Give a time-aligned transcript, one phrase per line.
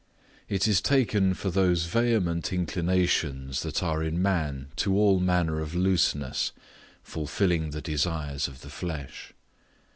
[0.49, 5.75] It is taken for those vehement inclinations that are in man to all manner of
[5.75, 6.51] looseness,
[7.03, 9.33] fulfilling the desires of the flesh.